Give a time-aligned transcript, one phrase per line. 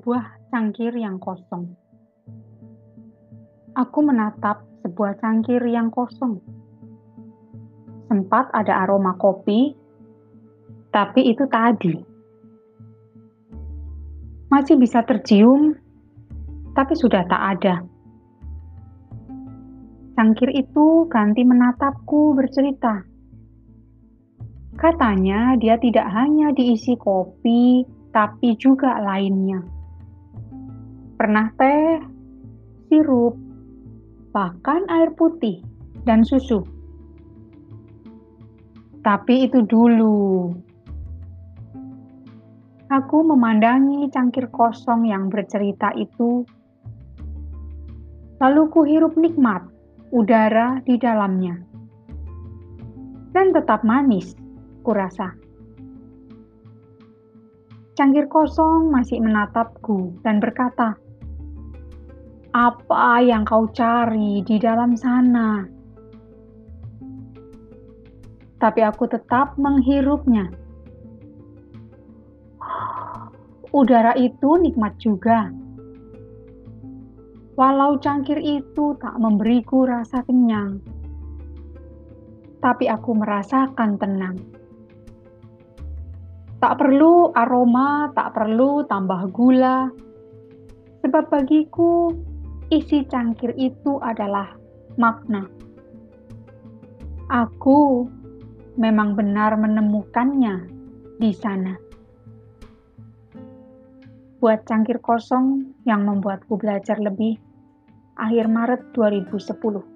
[0.00, 1.76] sebuah cangkir yang kosong.
[3.76, 6.40] Aku menatap sebuah cangkir yang kosong.
[8.08, 9.76] Sempat ada aroma kopi,
[10.88, 12.00] tapi itu tadi.
[14.48, 15.76] Masih bisa tercium,
[16.72, 17.84] tapi sudah tak ada.
[20.16, 23.04] Cangkir itu ganti menatapku bercerita.
[24.80, 27.84] Katanya dia tidak hanya diisi kopi,
[28.16, 29.79] tapi juga lainnya.
[31.20, 32.00] Pernah teh,
[32.88, 33.36] sirup,
[34.32, 35.60] bahkan air putih
[36.08, 36.64] dan susu.
[39.04, 40.48] Tapi itu dulu.
[42.88, 46.48] Aku memandangi cangkir kosong yang bercerita itu,
[48.40, 49.60] lalu kuhirup nikmat
[50.16, 51.60] udara di dalamnya.
[53.36, 54.32] Dan tetap manis,
[54.80, 55.36] kurasa.
[57.92, 60.96] Cangkir kosong masih menatapku dan berkata,
[62.50, 65.64] "Apa yang kau cari di dalam sana?"
[68.60, 70.52] Tapi aku tetap menghirupnya.
[73.70, 75.48] Udara itu nikmat juga.
[77.54, 80.80] Walau cangkir itu tak memberiku rasa kenyang,
[82.60, 84.36] tapi aku merasakan tenang.
[86.60, 89.92] Tak perlu aroma, tak perlu tambah gula,
[91.04, 92.12] sebab bagiku
[92.70, 94.54] isi cangkir itu adalah
[94.94, 95.42] makna.
[97.26, 98.06] Aku
[98.78, 100.70] memang benar menemukannya
[101.18, 101.74] di sana.
[104.38, 107.36] Buat cangkir kosong yang membuatku belajar lebih,
[108.16, 109.89] akhir Maret 2010.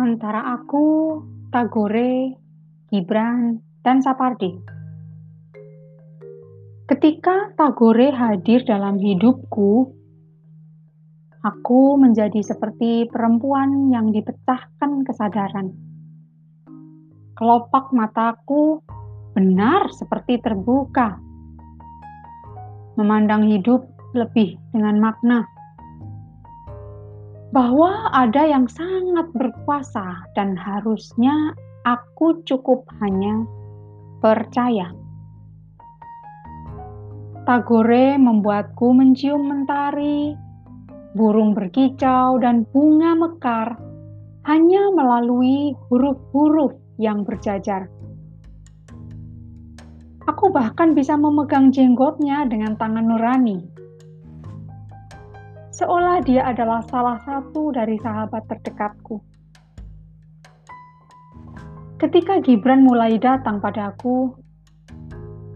[0.00, 1.20] Antara aku,
[1.52, 2.36] Tagore,
[2.88, 4.56] Gibran, dan Sapardi.
[6.88, 9.92] Ketika Tagore hadir dalam hidupku,
[11.42, 15.72] aku menjadi seperti perempuan yang dipecahkan kesadaran.
[17.32, 18.84] Kelopak mataku
[19.32, 21.16] benar seperti terbuka,
[23.00, 25.48] memandang hidup lebih dengan makna
[27.52, 31.52] bahwa ada yang sangat berkuasa dan harusnya
[31.84, 33.44] aku cukup hanya
[34.24, 34.88] percaya.
[37.44, 40.32] Tagore membuatku mencium mentari,
[41.12, 43.76] burung berkicau, dan bunga mekar
[44.48, 47.92] hanya melalui huruf-huruf yang berjajar.
[50.24, 53.71] Aku bahkan bisa memegang jenggotnya dengan tangan nurani
[55.72, 59.16] seolah dia adalah salah satu dari sahabat terdekatku.
[61.96, 64.36] Ketika Gibran mulai datang padaku,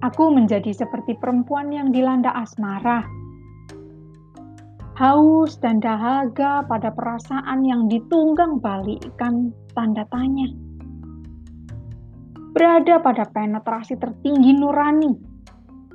[0.00, 3.04] aku menjadi seperti perempuan yang dilanda asmara.
[4.98, 10.50] Haus dan dahaga pada perasaan yang ditunggang balikkan tanda tanya.
[12.50, 15.14] Berada pada penetrasi tertinggi nurani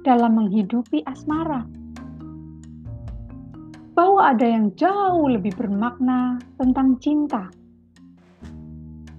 [0.08, 1.83] dalam menghidupi asmara
[3.94, 7.50] bahwa ada yang jauh lebih bermakna tentang cinta,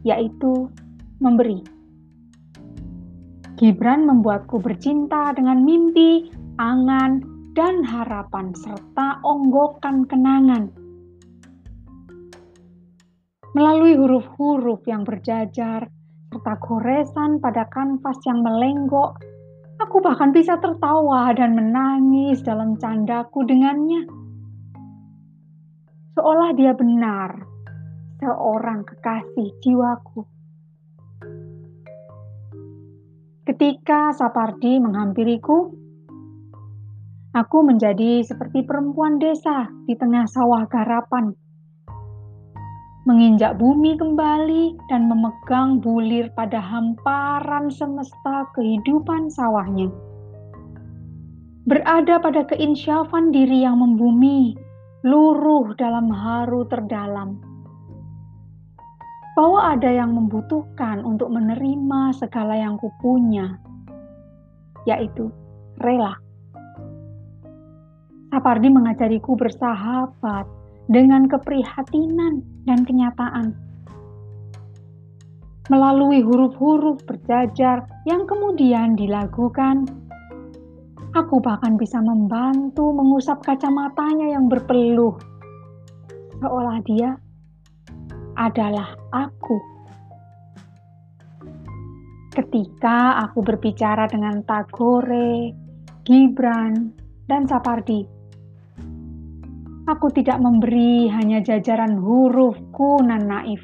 [0.02, 0.66] yaitu
[1.22, 1.62] memberi.
[3.54, 6.26] Gibran membuatku bercinta dengan mimpi,
[6.58, 7.22] angan,
[7.54, 10.74] dan harapan, serta onggokan kenangan.
[13.54, 15.86] Melalui huruf-huruf yang berjajar,
[16.34, 19.22] serta goresan pada kanvas yang melenggok,
[19.78, 24.23] aku bahkan bisa tertawa dan menangis dalam candaku dengannya
[26.14, 27.42] seolah dia benar
[28.22, 30.22] seorang kekasih jiwaku.
[33.44, 35.74] Ketika Sapardi menghampiriku,
[37.34, 41.34] aku menjadi seperti perempuan desa di tengah sawah garapan,
[43.04, 49.92] menginjak bumi kembali dan memegang bulir pada hamparan semesta kehidupan sawahnya.
[51.68, 54.56] Berada pada keinsyafan diri yang membumi
[55.04, 57.36] luruh dalam haru terdalam.
[59.36, 63.60] Bahwa ada yang membutuhkan untuk menerima segala yang kupunya,
[64.88, 65.28] yaitu
[65.76, 66.16] rela.
[68.32, 70.48] Sapardi mengajariku bersahabat
[70.88, 73.52] dengan keprihatinan dan kenyataan.
[75.68, 79.84] Melalui huruf-huruf berjajar yang kemudian dilakukan,
[81.14, 85.14] Aku bahkan bisa membantu mengusap kacamatanya yang berpeluh,
[86.42, 87.14] seolah dia
[88.34, 89.54] adalah aku.
[92.34, 95.54] Ketika aku berbicara dengan Tagore,
[96.02, 96.90] Gibran,
[97.30, 98.02] dan Sapardi,
[99.86, 103.62] aku tidak memberi hanya jajaran huruf kunan naif.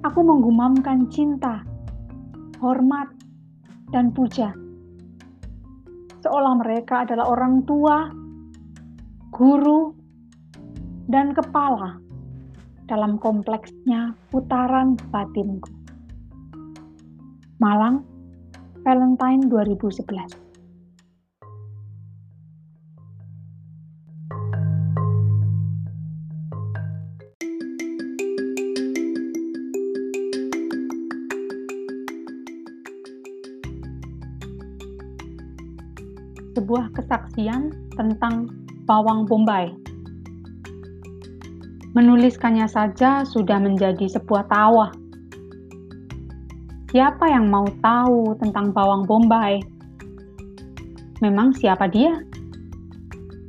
[0.00, 1.60] Aku menggumamkan cinta,
[2.56, 3.12] hormat,
[3.92, 4.56] dan puja.
[6.26, 8.10] Seolah mereka adalah orang tua,
[9.30, 9.94] guru,
[11.06, 12.02] dan kepala
[12.90, 15.70] dalam kompleksnya putaran batinku.
[17.62, 18.02] Malang,
[18.82, 20.45] Valentine 2011.
[36.56, 37.68] Sebuah kesaksian
[38.00, 38.48] tentang
[38.88, 39.68] bawang bombay.
[41.92, 44.88] Menuliskannya saja sudah menjadi sebuah tawa
[46.96, 49.60] Siapa yang mau tahu tentang bawang bombay?
[51.20, 52.24] Memang siapa dia?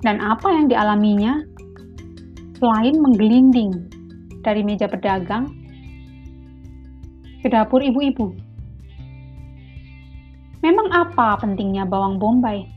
[0.03, 1.47] Dan apa yang dialaminya?
[2.59, 3.71] Selain menggelinding
[4.43, 5.47] dari meja pedagang
[7.39, 8.35] ke dapur ibu-ibu.
[10.59, 12.67] Memang apa pentingnya bawang bombay?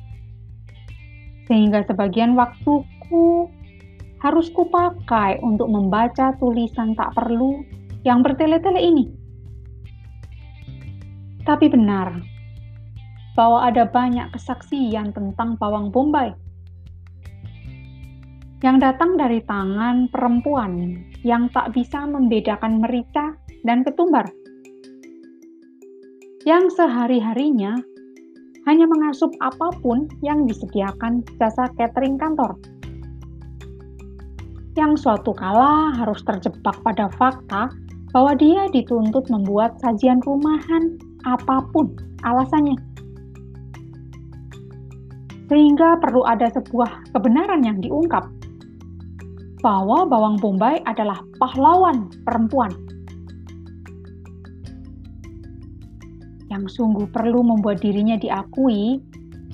[1.50, 3.50] Sehingga sebagian waktuku
[4.22, 7.66] harus kupakai untuk membaca tulisan tak perlu
[8.06, 9.04] yang bertele-tele ini.
[11.42, 12.22] Tapi benar
[13.34, 16.30] bahwa ada banyak kesaksian tentang bawang bombay
[18.60, 23.32] yang datang dari tangan perempuan yang tak bisa membedakan merica
[23.64, 24.28] dan ketumbar.
[26.44, 27.80] Yang sehari-harinya
[28.68, 32.56] hanya mengasup apa pun yang disediakan jasa catering kantor.
[34.76, 37.72] Yang suatu kala harus terjebak pada fakta
[38.10, 41.94] bahwa dia dituntut membuat sajian rumahan apa pun
[42.26, 42.76] alasannya.
[45.50, 48.22] Sehingga perlu ada sebuah kebenaran yang diungkap
[49.60, 52.70] bahwa bawang bombay adalah pahlawan perempuan
[56.50, 58.98] yang sungguh perlu membuat dirinya diakui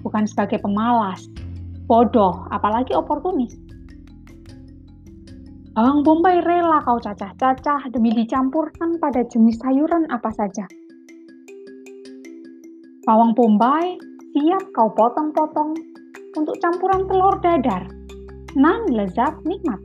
[0.00, 1.28] bukan sebagai pemalas,
[1.86, 3.54] bodoh, apalagi oportunis.
[5.76, 10.64] Bawang bombay rela kau cacah-cacah demi dicampurkan pada jenis sayuran apa saja
[13.06, 13.94] Bawang bombay
[14.34, 15.78] siap kau potong-potong
[16.34, 17.86] untuk campuran telur dadar.
[18.58, 19.78] Nan lezat nikmat.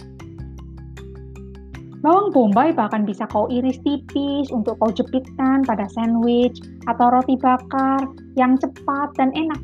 [2.02, 6.58] Bawang bombay bahkan bisa kau iris tipis untuk kau jepitkan pada sandwich
[6.90, 9.62] atau roti bakar yang cepat dan enak.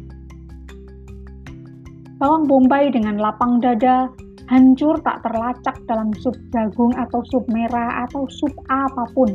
[2.21, 4.13] Bawang bombay dengan lapang dada
[4.53, 9.33] hancur tak terlacak dalam sup jagung atau sup merah atau sup apa pun.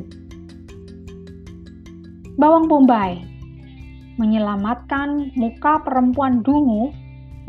[2.38, 3.18] Bawang bombay
[4.22, 6.94] menyelamatkan muka perempuan dungu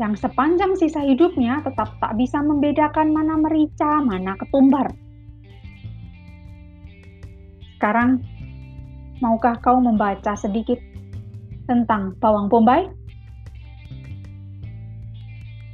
[0.02, 4.90] yang sepanjang sisa hidupnya tetap tak bisa membedakan mana merica, mana ketumbar.
[7.84, 8.16] Sekarang,
[9.20, 10.80] maukah kau membaca sedikit
[11.68, 12.88] tentang bawang bombay?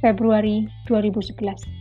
[0.03, 1.80] Februari 2011